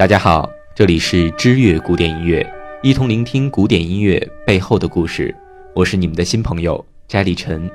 [0.00, 5.34] 大家好，这里是知乐古典音乐，一同聆听古典音乐背后的故事。
[5.74, 7.70] 我是你们的新朋友翟立晨。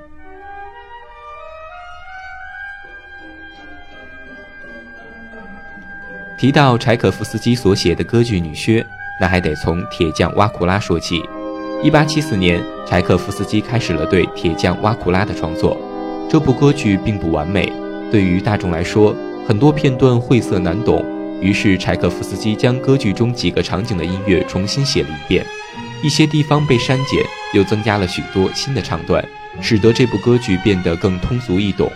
[6.36, 8.82] 提到柴可夫斯基所写的歌剧《女靴》，
[9.22, 11.22] 那还得从铁匠瓦库拉说起。
[11.84, 15.78] 一八七四年，柴可夫斯基开始了对铁匠瓦库拉的创作。
[16.28, 17.72] 这部歌剧并不完美，
[18.12, 19.16] 对于大众来说，
[19.48, 21.06] 很多片段晦涩难懂。
[21.42, 25.46] 于是，柴可夫斯基将歌剧中几个场景的音乐重新写了一遍，
[26.04, 29.24] 一些地方被删减，又增加了许多新的唱段，
[29.62, 31.92] 使得这部歌剧变得更通俗易懂。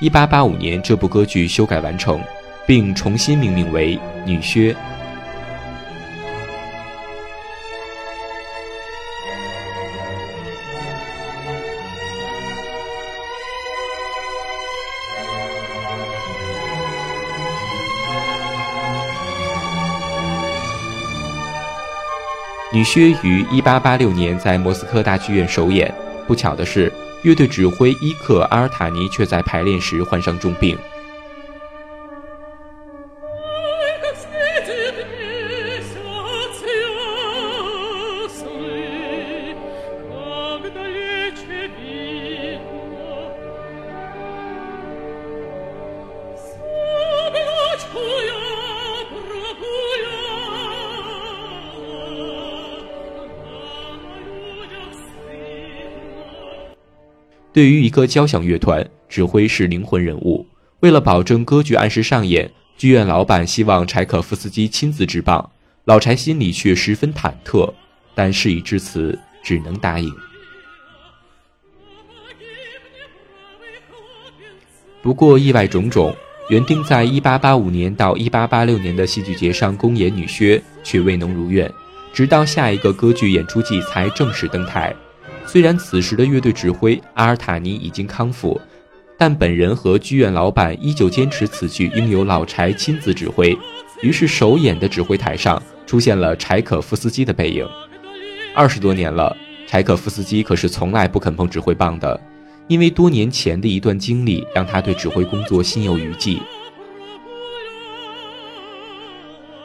[0.00, 2.20] 一八八五年，这部歌剧修改完成，
[2.66, 4.72] 并重新命名为《女靴》。
[22.72, 25.92] 女靴于1886年在莫斯科大剧院首演。
[26.28, 30.78] 不巧的是，乐队指挥伊克阿尔塔尼却在排练时患上重病。
[57.52, 60.46] 对于一个交响乐团，指挥是灵魂人物。
[60.80, 65.50] 为了保证歌剧按时上演，剧院老板希望柴可夫斯基亲自执棒。
[65.84, 67.72] 老柴心里却十分忐忑，
[68.14, 70.10] 但事已至此，只能答应。
[75.02, 76.14] 不过意外种种，
[76.50, 81.68] 原定在1885年到1886年的戏剧节上公演《女靴》却未能如愿，
[82.12, 84.94] 直到下一个歌剧演出季才正式登台。
[85.50, 88.60] 虽然此时的乐队指挥阿尔塔尼已经康复，
[89.18, 93.58] 但本人和剧院老板依旧坚持此剧应由老柴亲自指挥。
[94.00, 97.68] 于是首演的指挥台上出现了柴可夫斯基的背影。
[98.54, 102.20] 二十多年了，柴可夫斯基可是从来不肯碰指挥棒的，
[102.68, 106.40] 因为多年前的一段经历让他对指挥工作心有余悸。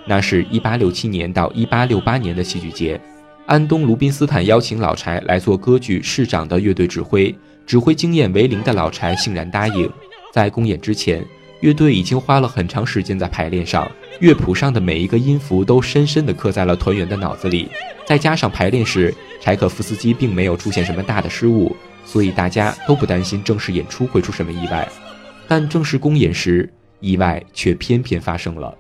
[0.08, 3.00] 那是一八六七年到一八六八年的戏剧节。
[3.46, 7.34] 安东·卢宾斯坦邀请老柴来做歌剧《市长》的乐队指挥，
[7.64, 9.88] 指挥经验为零的老柴欣然答应。
[10.34, 11.24] 在公演之前，
[11.60, 13.88] 乐队已经花了很长时间在排练上，
[14.20, 17.70] 乐谱上的每一个音符都深深地刻在了团员的脑子里。
[18.04, 24.90] 再加上排练时，柴可夫斯基并没有出现什么大的失误，所以大家都不担心正式演出会出什么意外。
[25.48, 26.68] 但正式公演时，
[27.00, 28.76] 意外却偏偏发生了。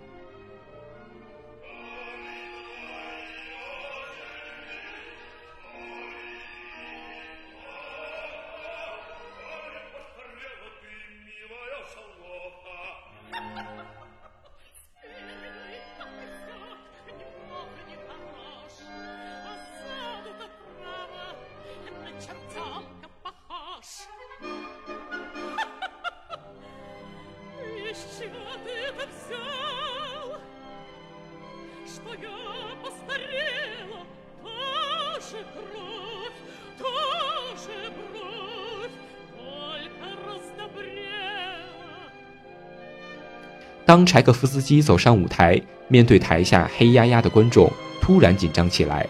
[43.86, 49.08] 当柴可夫斯基走上舞台，面对台下黑压压的观众，突然紧张起来。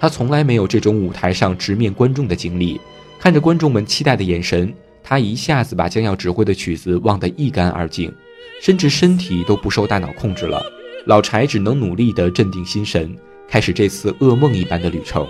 [0.00, 2.80] 他从来没有这种舞台上直面观众的经历，
[3.18, 4.72] 看着观众们期待的眼神，
[5.02, 8.12] 他一下子把将要指挥的曲子忘得一干二净，
[8.60, 10.62] 甚至身体都不受大脑控制了。
[11.04, 13.14] 老柴只能努力地镇定心神，
[13.48, 15.26] 开始这次噩梦一般的旅程。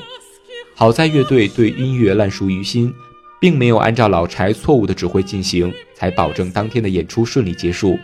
[0.74, 2.92] 好在乐队对音乐烂熟于心，
[3.40, 7.98] 并没有按照老柴错误的指挥进行，才保证当天的演出顺利结束。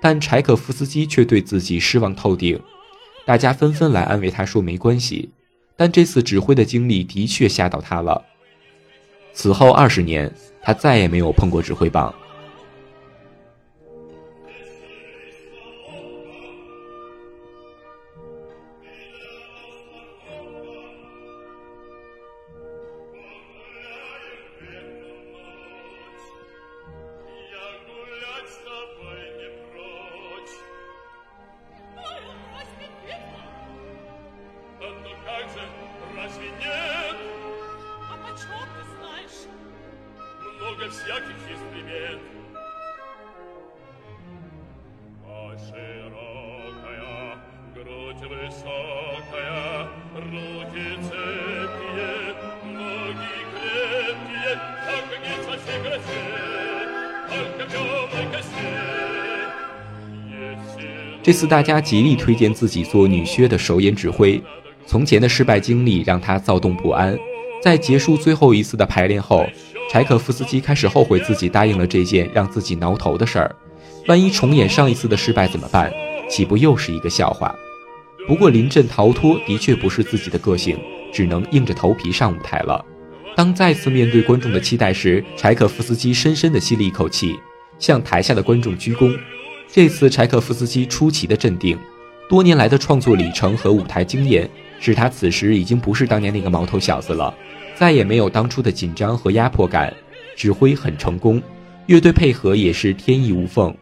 [0.00, 2.60] 但柴可夫斯基却对自己失望透顶，
[3.24, 5.30] 大家纷纷来安慰他说没关系，
[5.76, 8.24] 但这次指挥的经历的确吓到他了。
[9.32, 10.32] 此后二十年，
[10.62, 12.14] 他再也没有碰过指挥棒。
[61.22, 64.40] 这次大家极力推荐自己做女靴的首演指挥，
[64.86, 67.18] 从前的失败经历让他躁动不安，
[67.66, 69.44] 在结束最后一次的排练后，
[69.90, 73.56] 柴可夫斯基开始后悔自己答应了这件让自己挠头的事儿。
[74.06, 75.92] 万一重演上一次的失败怎么办？
[76.30, 77.52] 岂不又是一个笑话？
[78.28, 80.78] 不过临阵逃脱的确不是自己的个性，
[81.12, 82.84] 只能硬着头皮上舞台了。
[83.34, 87.34] 当再次面对观众的期待时，柴可夫斯基深深地吸了一口气，
[87.80, 89.12] 向台下的观众鞠躬。
[89.66, 91.76] 这次柴可夫斯基出奇的镇定，
[92.28, 97.34] 多年来的创作里程和舞台经验使他此时已经不是当年那个毛头小子了，
[97.74, 99.92] 再也没有当初的紧张和压迫感，
[100.36, 101.42] 指挥很成功，
[101.86, 103.74] 乐队配合也是天衣无缝。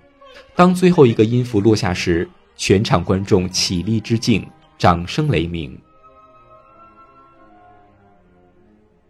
[0.55, 4.47] 当最后一个音符落下时，全场观众起立致敬，
[4.79, 5.77] 掌声雷鸣。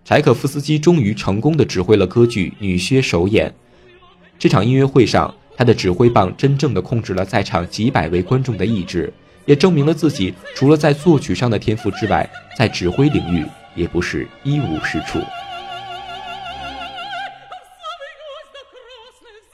[0.05, 3.55] 柴可夫斯基终于成功的指挥了歌剧《女靴》首演，
[4.39, 5.35] 这场音乐会上。
[5.57, 9.15] 他的指挥棒真正的控制了在场几百位观众的意志，
[9.47, 13.45] 也证明了自己除了在作曲上的天赋之外，在指挥领域
[13.75, 15.21] 也不是一无是处。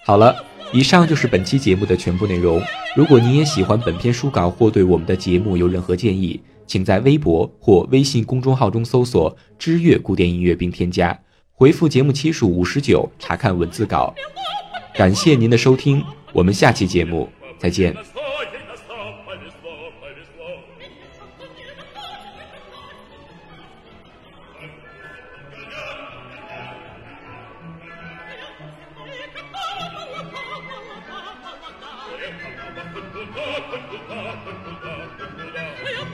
[0.04, 0.34] 好了，
[0.72, 2.60] 以上就是本期节目的全部内容。
[2.96, 11.16] 如果您也喜欢本篇书稿或对我们的节目有任何建议，请在微博或微信公众号中搜索“知乐古典音乐”并添加，
[11.54, 14.14] 回复节目期数五十九查看文字稿。
[14.94, 16.02] 感谢您的收听，
[16.32, 17.28] 我们下期节目
[17.58, 17.94] 再见。
[33.30, 33.46] Я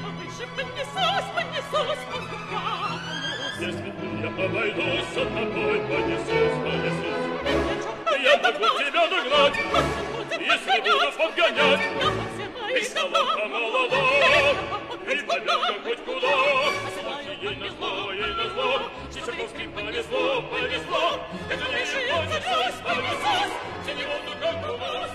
[0.03, 2.99] повыше поднесусь, поднесусь по кугану.
[3.59, 7.25] Если ты я обойдусь, за тобой понесусь, понесусь.
[8.23, 9.57] Я могу тебя догнать,
[10.41, 11.85] если буду подгонять.
[12.77, 14.05] И солоха молода,
[15.11, 16.37] и победка хоть куда.
[17.01, 18.71] Слухи ей на зло, ей на зло,
[19.15, 21.05] Чичаковским повезло, повезло.
[21.49, 23.55] Это не жить, понесусь, понесусь,
[23.87, 25.11] Теневому как у вас